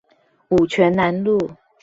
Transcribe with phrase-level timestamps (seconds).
[0.49, 1.51] 五權南路